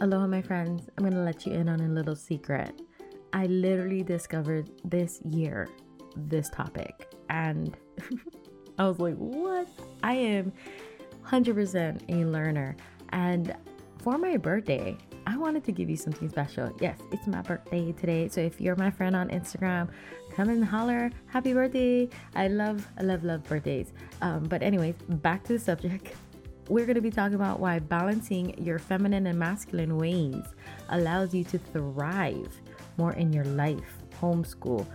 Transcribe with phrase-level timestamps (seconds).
[0.00, 0.88] Aloha, my friends.
[0.96, 2.82] I'm going to let you in on a little secret.
[3.32, 5.68] I literally discovered this year
[6.14, 7.76] this topic, and
[8.78, 9.66] I was like, what?
[10.04, 10.52] I am
[11.26, 12.76] 100% a learner.
[13.08, 13.56] And
[13.98, 16.72] for my birthday, I wanted to give you something special.
[16.80, 18.28] Yes, it's my birthday today.
[18.28, 19.88] So if you're my friend on Instagram,
[20.32, 22.08] come and holler, happy birthday.
[22.36, 23.92] I love, I love, love birthdays.
[24.22, 26.14] Um, but, anyways, back to the subject.
[26.68, 30.44] We're going to be talking about why balancing your feminine and masculine ways
[30.90, 32.60] allows you to thrive
[32.98, 34.86] more in your life, homeschool,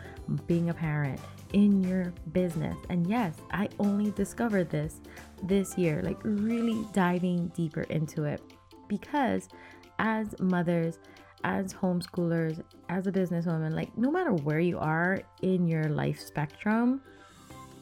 [0.46, 1.20] being a parent,
[1.54, 2.78] in your business.
[2.90, 5.02] And yes, I only discovered this
[5.42, 8.42] this year, like really diving deeper into it
[8.88, 9.50] because
[9.98, 11.00] as mothers,
[11.44, 17.02] as homeschoolers, as a businesswoman, like no matter where you are in your life spectrum,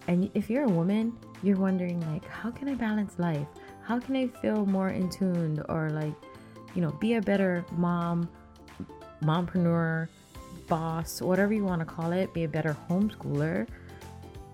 [0.08, 3.48] and if you're a woman, you're wondering like how can I balance life?
[3.92, 6.14] How can I feel more in tuned or like,
[6.76, 8.30] you know, be a better mom,
[9.22, 10.08] mompreneur,
[10.70, 13.68] boss, whatever you want to call it, be a better homeschooler.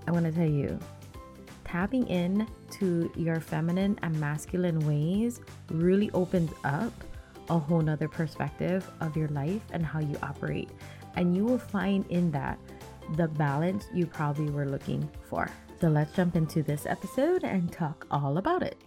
[0.07, 0.79] I want to tell you,
[1.65, 2.47] tapping in
[2.79, 6.91] to your feminine and masculine ways really opens up
[7.51, 10.71] a whole nother perspective of your life and how you operate.
[11.15, 12.57] And you will find in that
[13.15, 15.47] the balance you probably were looking for.
[15.79, 18.86] So let's jump into this episode and talk all about it.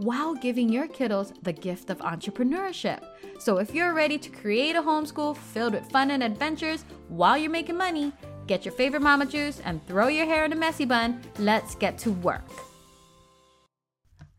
[0.00, 3.04] while giving your kiddos the gift of entrepreneurship.
[3.38, 7.50] So, if you're ready to create a homeschool filled with fun and adventures while you're
[7.50, 8.12] making money,
[8.46, 11.20] get your favorite mama juice and throw your hair in a messy bun.
[11.38, 12.48] Let's get to work.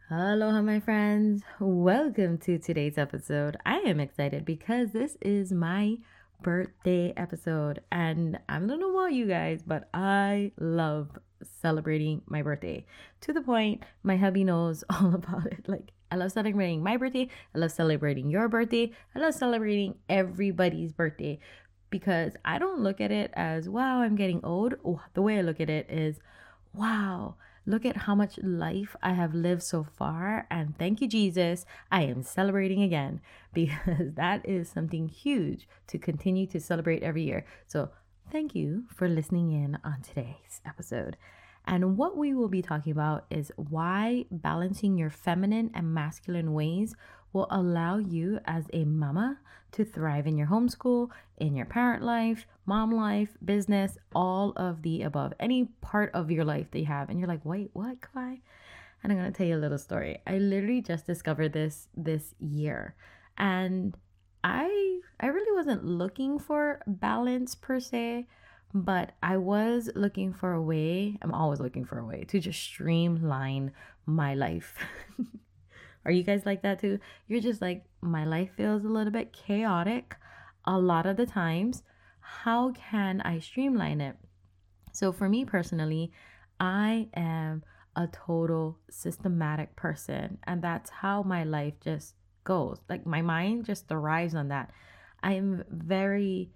[0.09, 1.43] Aloha, my friends.
[1.59, 3.55] Welcome to today's episode.
[3.63, 5.97] I am excited because this is my
[6.41, 11.11] birthday episode, and I don't know about you guys, but I love
[11.45, 12.85] celebrating my birthday
[13.21, 15.67] to the point my hubby knows all about it.
[15.67, 17.29] Like, I love celebrating my birthday.
[17.55, 18.91] I love celebrating your birthday.
[19.15, 21.39] I love celebrating everybody's birthday
[21.89, 24.75] because I don't look at it as, wow, I'm getting old.
[24.83, 26.19] Oh, the way I look at it is,
[26.73, 27.35] wow,
[27.65, 30.47] look at how much life I have lived so far.
[30.49, 33.21] And thank you, Jesus, I am celebrating again
[33.53, 37.45] because that is something huge to continue to celebrate every year.
[37.67, 37.89] So,
[38.29, 41.17] thank you for listening in on today's episode.
[41.65, 46.95] And what we will be talking about is why balancing your feminine and masculine ways
[47.33, 49.39] will allow you as a mama
[49.73, 55.03] to thrive in your homeschool, in your parent life, mom life, business, all of the
[55.03, 57.09] above, any part of your life that you have.
[57.09, 58.41] And you're like, wait, what, Kawai?
[59.03, 60.19] And I'm gonna tell you a little story.
[60.27, 62.95] I literally just discovered this this year.
[63.37, 63.95] And
[64.43, 64.90] I
[65.21, 68.25] I really wasn't looking for balance per se
[68.73, 72.61] but I was looking for a way, I'm always looking for a way to just
[72.61, 73.73] streamline
[74.05, 74.77] my life.
[76.05, 76.99] Are you guys like that too?
[77.27, 80.15] You're just like, my life feels a little bit chaotic
[80.65, 81.83] a lot of the times.
[82.21, 84.15] How can I streamline it?
[84.93, 86.11] So, for me personally,
[86.59, 87.63] I am
[87.95, 92.79] a total systematic person, and that's how my life just goes.
[92.89, 94.71] Like, my mind just thrives on that.
[95.23, 96.51] I'm very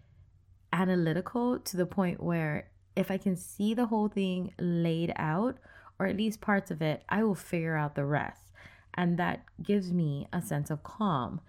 [0.73, 5.57] analytical to the point where if I can see the whole thing laid out,
[5.99, 8.51] or at least parts of it, I will figure out the rest.
[8.93, 11.41] And that gives me a sense of calm.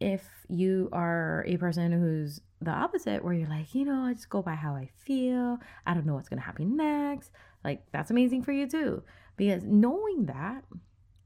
[0.00, 4.30] If you are a person who's the opposite, where you're like, you know, I just
[4.30, 7.30] go by how I feel, I don't know what's to happen next,
[7.64, 9.02] like that's amazing for you too.
[9.36, 10.64] Because knowing that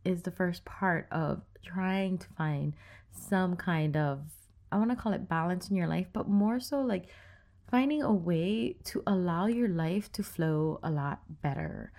[0.05, 2.75] is the first part of trying to find
[3.11, 4.21] some kind of
[4.75, 7.07] I want to call it balance in your life, but more so like
[7.71, 11.93] finding a way to allow your life to flow a lot better.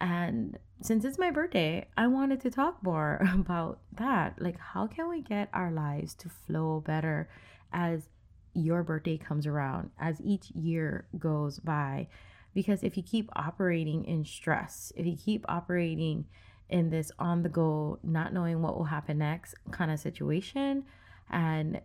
[0.00, 4.40] And since it's my birthday, I wanted to talk more about that.
[4.40, 7.28] Like, how can we get our lives to flow better
[7.72, 8.08] as
[8.54, 12.06] your birthday comes around, as each year goes by?
[12.54, 16.26] Because if you keep operating in stress, if you keep operating
[16.68, 20.84] in this on the go, not knowing what will happen next kind of situation,
[21.30, 21.80] and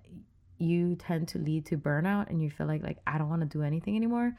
[0.57, 3.47] you tend to lead to burnout and you feel like like I don't want to
[3.47, 4.35] do anything anymore,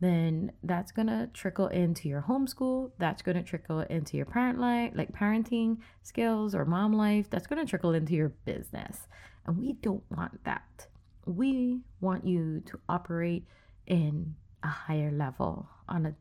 [0.00, 4.58] then that's going to trickle into your homeschool, that's going to trickle into your parent
[4.60, 9.08] life, like parenting skills or mom life, that's going to trickle into your business.
[9.46, 10.86] And we don't want that.
[11.26, 13.44] we want you to operate
[13.86, 16.14] in a higher level on a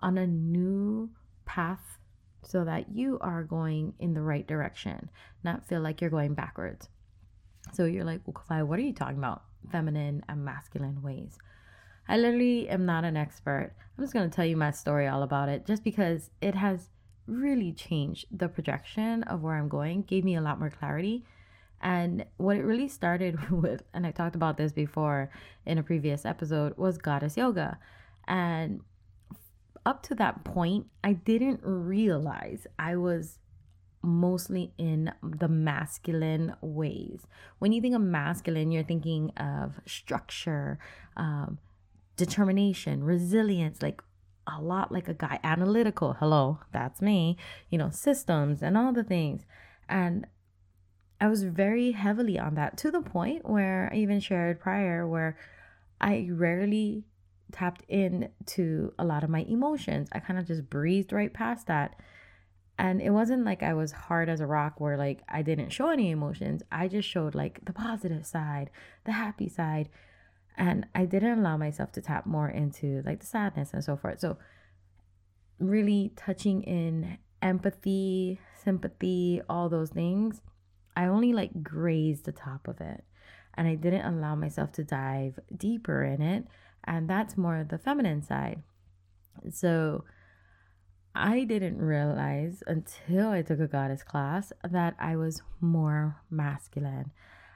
[0.00, 1.10] on a new
[1.44, 1.98] path
[2.44, 5.08] so that you are going in the right direction,
[5.44, 6.88] not feel like you're going backwards.
[7.72, 9.42] So you're like, well, what are you talking about?
[9.70, 11.38] Feminine and masculine ways.
[12.08, 13.72] I literally am not an expert.
[13.96, 16.88] I'm just going to tell you my story all about it just because it has
[17.26, 21.24] really changed the projection of where I'm going, gave me a lot more clarity.
[21.80, 25.30] And what it really started with, and I talked about this before
[25.64, 27.78] in a previous episode, was goddess yoga.
[28.26, 28.80] And
[29.84, 33.38] up to that point, I didn't realize I was
[34.02, 37.26] mostly in the masculine ways.
[37.58, 40.78] When you think of masculine, you're thinking of structure,
[41.16, 41.58] um,
[42.16, 44.02] determination, resilience, like
[44.46, 46.14] a lot like a guy, analytical.
[46.14, 47.36] Hello, that's me,
[47.70, 49.46] you know, systems and all the things.
[49.88, 50.26] And
[51.20, 55.36] I was very heavily on that to the point where I even shared prior where
[56.00, 57.04] I rarely
[57.52, 60.08] tapped into a lot of my emotions.
[60.12, 61.94] I kind of just breezed right past that.
[62.82, 65.90] And it wasn't like I was hard as a rock where like I didn't show
[65.90, 66.64] any emotions.
[66.72, 68.70] I just showed like the positive side,
[69.04, 69.88] the happy side.
[70.58, 74.18] And I didn't allow myself to tap more into like the sadness and so forth.
[74.18, 74.36] So,
[75.60, 80.40] really touching in empathy, sympathy, all those things,
[80.96, 83.04] I only like grazed the top of it.
[83.54, 86.46] And I didn't allow myself to dive deeper in it
[86.84, 88.62] and that's more the feminine side.
[89.52, 90.04] So
[91.14, 97.12] I didn't realize until I took a goddess class that I was more masculine.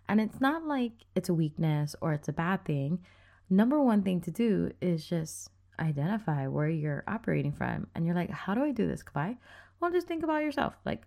[0.08, 3.00] And it's not like it's a weakness or it's a bad thing.
[3.48, 5.50] Number one thing to do is just
[5.80, 7.86] identify where you're operating from.
[7.94, 9.36] And you're like, how do I do this, Kai?
[9.80, 10.74] Well, just think about yourself.
[10.84, 11.02] Like,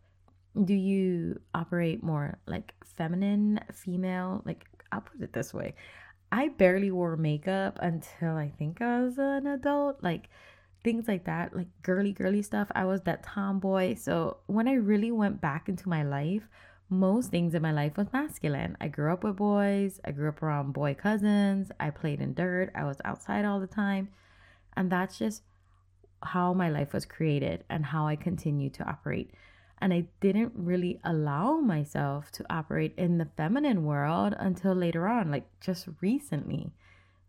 [0.66, 4.42] do you operate more like feminine, female?
[4.46, 5.75] Like, I'll put it this way
[6.31, 10.04] I barely wore makeup until I think I was an adult.
[10.04, 10.30] Like
[10.84, 12.70] things like that, like girly, girly stuff.
[12.74, 13.96] I was that tomboy.
[13.96, 16.48] So when I really went back into my life,
[16.90, 18.76] most things in my life was masculine.
[18.81, 22.72] I grew up with boys, I grew up around boy cousins, I played in dirt,
[22.74, 24.10] I was outside all the time.
[24.76, 25.44] And that's just
[26.24, 29.32] how my life was created and how I continue to operate.
[29.82, 35.32] And I didn't really allow myself to operate in the feminine world until later on,
[35.32, 36.74] like just recently.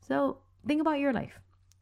[0.08, 1.38] So think about your life.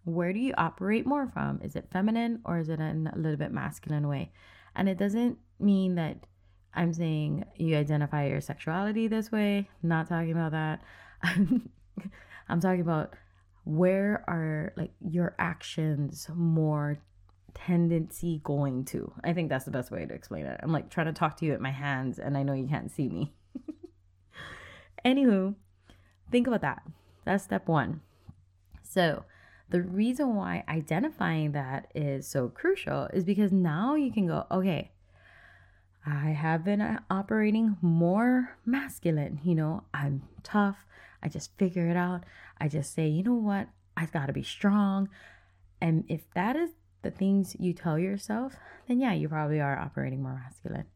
[0.09, 1.61] Where do you operate more from?
[1.63, 4.33] Is it feminine or is it in a little bit masculine way?
[4.75, 6.25] And it doesn't mean that
[6.75, 9.69] I'm saying you identify your sexuality this way.
[9.83, 10.83] Not talking about that.
[12.49, 13.15] I'm talking about
[13.65, 16.99] where are like your actions more
[17.53, 19.13] tendency going to.
[19.25, 20.59] I think that's the best way to explain it.
[20.63, 22.91] I'm like trying to talk to you at my hands, and I know you can't
[22.91, 23.35] see me.
[25.05, 25.55] Anywho,
[26.31, 26.83] think about that.
[27.27, 28.01] That's step one.
[28.83, 29.25] So,
[29.71, 34.93] the reason why identifying that is so crucial is because now you can go, okay,
[36.07, 39.41] I have been uh, operating more masculine.
[39.45, 40.87] You know, I'm tough.
[41.23, 42.25] I just figure it out.
[42.59, 43.69] I just say, you know what?
[43.97, 45.09] I've got to be strong.
[45.81, 46.71] And if that is
[47.03, 48.55] the things you tell yourself,
[48.87, 50.87] then yeah, you probably are operating more masculine.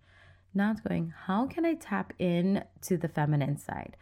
[0.55, 3.97] Now it's going, how can I tap in to the feminine side?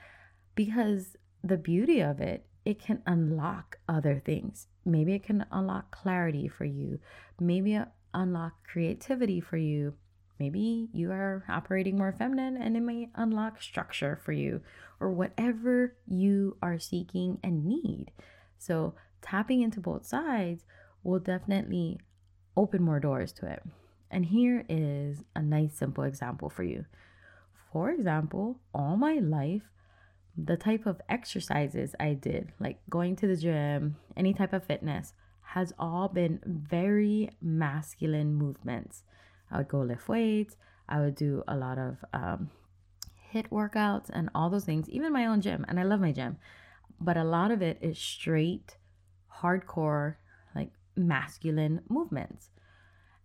[0.55, 4.67] Because the beauty of it, it can unlock other things.
[4.85, 7.01] Maybe it can unlock clarity for you.
[7.39, 7.79] Maybe
[8.13, 9.95] unlock creativity for you.
[10.39, 14.63] Maybe you are operating more feminine and it may unlock structure for you
[14.99, 18.11] or whatever you are seeking and need.
[18.59, 20.65] So, tapping into both sides
[21.03, 22.01] will definitely
[22.57, 23.63] open more doors to it.
[24.11, 26.87] And here is a nice, simple example for you.
[27.73, 29.63] For example, all my life,
[30.37, 35.13] the type of exercises I did, like going to the gym, any type of fitness,
[35.43, 39.03] has all been very masculine movements.
[39.51, 40.57] I would go lift weights,
[40.89, 42.51] I would do a lot of um,
[43.33, 45.65] HIIT workouts and all those things, even my own gym.
[45.69, 46.39] And I love my gym,
[47.01, 48.77] but a lot of it is straight,
[49.41, 50.17] hardcore
[50.55, 52.51] like masculine movements.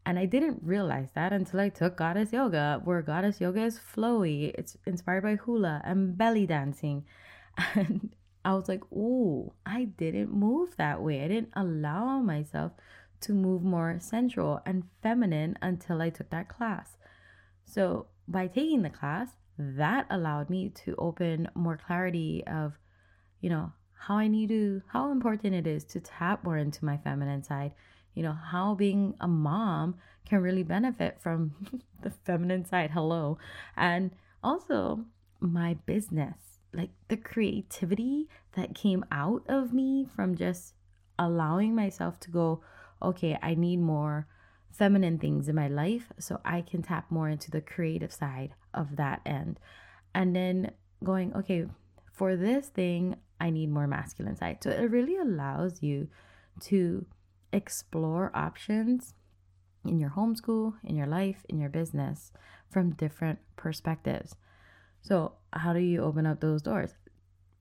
[0.05, 4.53] And I didn't realize that until I took Goddess Yoga, where Goddess Yoga is flowy.
[4.53, 7.05] It's inspired by hula and belly dancing.
[7.75, 11.23] And I was like, oh, I didn't move that way.
[11.23, 12.73] I didn't allow myself
[13.21, 16.97] to move more sensual and feminine until I took that class.
[17.65, 22.77] So by taking the class, that allowed me to open more clarity of,
[23.41, 26.97] you know, how I need to, how important it is to tap more into my
[26.97, 27.71] feminine side.
[28.15, 29.95] You know, how being a mom
[30.25, 31.53] can really benefit from
[32.01, 32.91] the feminine side.
[32.91, 33.37] Hello.
[33.77, 34.11] And
[34.43, 35.05] also
[35.39, 36.37] my business.
[36.73, 40.73] like the creativity that came out of me from just
[41.17, 42.61] allowing myself to go,
[43.01, 44.27] okay, I need more
[44.71, 48.97] feminine things in my life so I can tap more into the creative side of
[48.97, 49.59] that end.
[50.13, 50.71] And then
[51.03, 51.65] going, okay,
[52.11, 54.57] for this thing, I need more masculine side.
[54.61, 56.09] So it really allows you
[56.61, 57.05] to
[57.55, 59.15] explore options
[59.85, 62.31] in your homeschool, in your life, in your business
[62.69, 64.35] from different perspectives.
[65.01, 66.95] So, how do you open up those doors?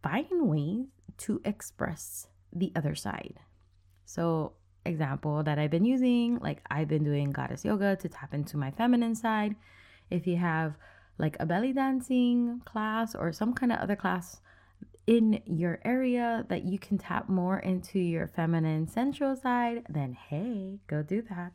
[0.02, 0.86] Find ways
[1.18, 3.38] to express the other side.
[4.04, 8.56] So, example that I've been using, like I've been doing goddess yoga to tap into
[8.56, 9.54] my feminine side.
[10.10, 10.74] If you have
[11.18, 14.40] like a belly dancing class or some kind of other class
[15.06, 20.78] in your area that you can tap more into your feminine sensual side, then hey,
[20.87, 21.52] go do that.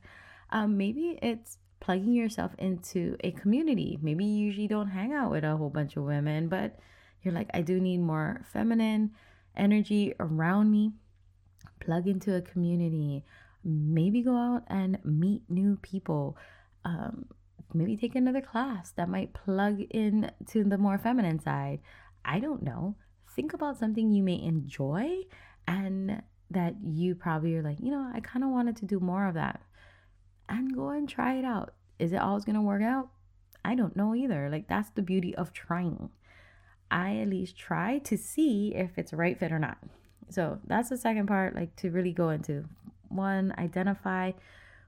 [0.52, 3.98] Um, maybe it's plugging yourself into a community.
[4.02, 6.78] Maybe you usually don't hang out with a whole bunch of women, but
[7.24, 9.12] you're like, I do need more feminine
[9.56, 10.94] energy around me.
[11.80, 13.24] Plug into a community.
[13.64, 16.38] Maybe go out and meet new people.
[16.86, 17.26] Um,
[17.74, 21.80] maybe take another class that might plug in to the more feminine side.
[22.24, 22.96] I don't know.
[23.40, 25.22] Think about something you may enjoy
[25.66, 29.28] and that you probably are like, you know, I kind of wanted to do more
[29.28, 29.62] of that
[30.50, 31.74] and go and try it out.
[32.00, 33.08] Is it always going to work out?
[33.64, 34.50] I don't know either.
[34.50, 36.10] Like, that's the beauty of trying.
[36.92, 39.78] I at least try to see if it's right fit or not.
[40.30, 42.66] So, that's the second part, like to really go into
[43.08, 44.34] one, identify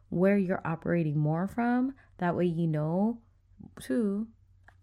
[0.10, 1.94] where you're operating more from.
[2.18, 3.18] That way, you know,
[3.80, 4.28] two,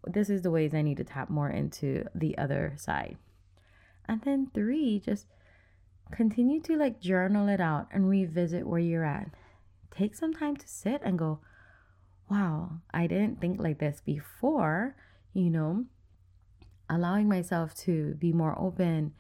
[0.06, 3.18] this is the ways I need to tap more into the other side.
[4.08, 5.26] And then three, just
[6.10, 9.30] continue to like journal it out and revisit where you're at
[9.98, 11.40] take some time to sit and go,
[12.30, 14.94] wow, I didn't think like this before,
[15.32, 15.84] you know,
[16.88, 19.12] allowing myself to be more open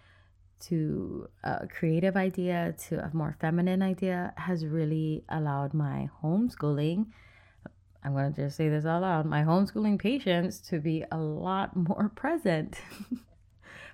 [0.60, 7.06] to a creative idea, to a more feminine idea has really allowed my homeschooling.
[8.04, 11.76] I'm going to just say this out loud my homeschooling patience to be a lot
[11.88, 12.80] more present.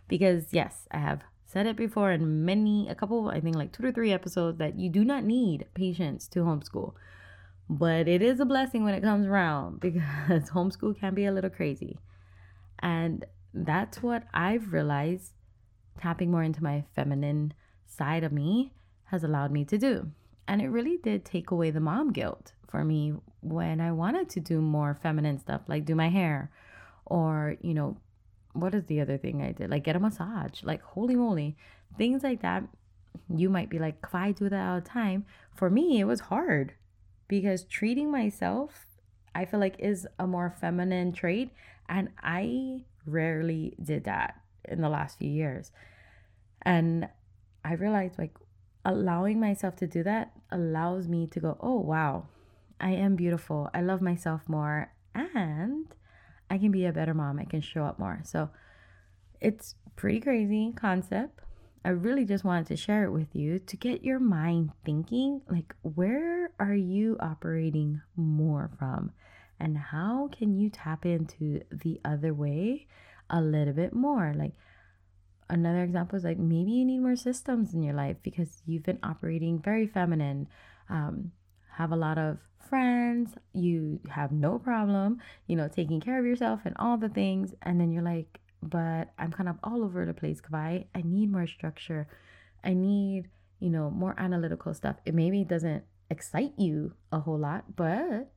[0.08, 3.82] Because, yes, I have said it before in many, a couple, I think like two
[3.84, 6.94] to three episodes that you do not need patience to homeschool.
[7.70, 11.50] But it is a blessing when it comes around because homeschool can be a little
[11.50, 11.98] crazy.
[12.80, 15.32] And that's what I've realized
[16.00, 17.54] tapping more into my feminine
[17.86, 18.72] side of me
[19.04, 20.10] has allowed me to do.
[20.48, 24.40] And it really did take away the mom guilt for me when I wanted to
[24.40, 26.50] do more feminine stuff, like do my hair
[27.06, 27.96] or, you know,
[28.54, 29.70] what is the other thing I did?
[29.70, 30.62] Like get a massage.
[30.62, 31.56] Like holy moly.
[31.98, 32.64] Things like that.
[33.28, 35.26] You might be like, if I do that all the time.
[35.54, 36.74] For me, it was hard
[37.28, 38.86] because treating myself,
[39.34, 41.50] I feel like is a more feminine trait.
[41.88, 45.70] And I rarely did that in the last few years.
[46.62, 47.08] And
[47.64, 48.36] I realized like
[48.84, 52.26] allowing myself to do that allows me to go, oh wow,
[52.80, 53.70] I am beautiful.
[53.74, 54.92] I love myself more.
[55.14, 55.86] And
[56.54, 57.40] I can be a better mom.
[57.40, 58.20] I can show up more.
[58.22, 58.48] So
[59.40, 61.40] it's pretty crazy concept.
[61.84, 65.74] I really just wanted to share it with you to get your mind thinking like
[65.82, 69.10] where are you operating more from
[69.58, 72.86] and how can you tap into the other way
[73.28, 74.52] a little bit more like
[75.50, 78.98] another example is like maybe you need more systems in your life because you've been
[79.02, 80.48] operating very feminine
[80.88, 81.32] um,
[81.76, 86.60] have a lot of friends, you have no problem, you know, taking care of yourself
[86.64, 87.54] and all the things.
[87.62, 90.86] And then you're like, but I'm kind of all over the place, Kawai.
[90.94, 92.08] I need more structure.
[92.62, 93.28] I need,
[93.60, 94.96] you know, more analytical stuff.
[95.04, 98.32] It maybe doesn't excite you a whole lot, but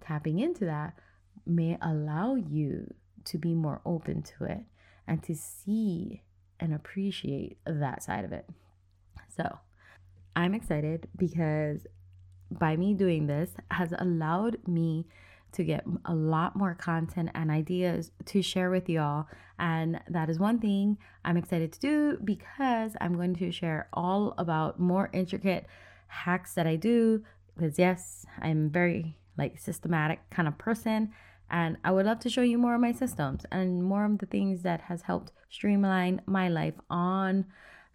[0.00, 0.94] tapping into that
[1.46, 4.60] may allow you to be more open to it
[5.06, 6.22] and to see
[6.60, 8.46] and appreciate that side of it.
[9.36, 9.58] So,
[10.34, 11.86] I'm excited because
[12.50, 15.06] by me doing this has allowed me
[15.52, 19.26] to get a lot more content and ideas to share with y'all.
[19.58, 24.34] And that is one thing I'm excited to do because I'm going to share all
[24.38, 25.66] about more intricate
[26.08, 27.22] hacks that I do.
[27.56, 31.12] Because, yes, I'm very like systematic kind of person.
[31.50, 34.26] And I would love to show you more of my systems and more of the
[34.26, 37.46] things that has helped streamline my life on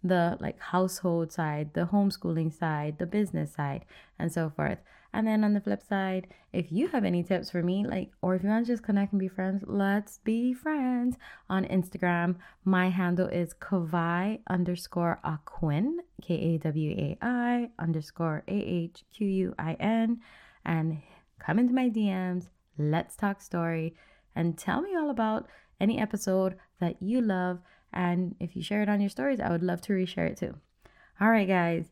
[0.04, 3.84] the like household side, the homeschooling side, the business side,
[4.18, 4.78] and so forth.
[5.14, 8.34] And then on the flip side, if you have any tips for me, like, or
[8.34, 11.16] if you want to just connect and be friends, let's be friends
[11.48, 12.34] on Instagram.
[12.64, 19.26] My handle is Kawai underscore Ahquin, K A W A I underscore A H Q
[19.28, 20.20] U I N.
[20.64, 21.00] And
[21.38, 23.94] come into my DMs, let's talk story,
[24.34, 25.46] and tell me all about
[25.80, 27.60] any episode that you love.
[27.94, 30.56] And if you share it on your stories, I would love to reshare it too.
[31.20, 31.90] All right, guys.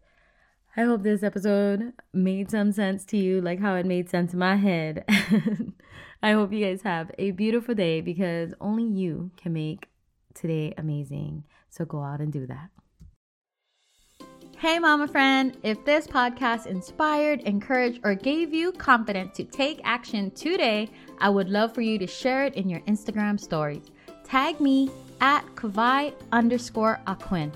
[0.77, 4.39] I hope this episode made some sense to you, like how it made sense in
[4.39, 5.05] my head.
[6.23, 9.89] I hope you guys have a beautiful day because only you can make
[10.35, 11.45] today amazing.
[11.69, 12.71] So go out and do that.
[14.59, 20.31] Hey, mama friend, if this podcast inspired, encouraged, or gave you confidence to take action
[20.31, 23.91] today, I would love for you to share it in your Instagram stories.
[24.25, 24.89] Tag me
[25.23, 27.51] at Kawai underscore Ahquin.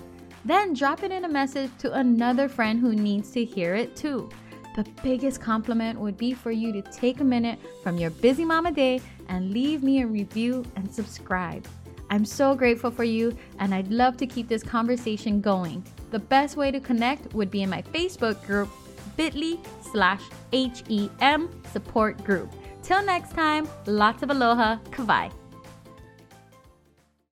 [0.45, 4.31] Then drop it in a message to another friend who needs to hear it too.
[4.77, 8.71] The biggest compliment would be for you to take a minute from your busy mama
[8.71, 11.67] day and leave me a review and subscribe.
[12.09, 15.85] I'm so grateful for you, and I'd love to keep this conversation going.
[16.13, 18.71] The best way to connect would be in my Facebook group,
[19.17, 19.59] bit.ly
[19.91, 22.53] slash HEM support group.
[22.85, 25.33] Till next time, lots of aloha, Kawai.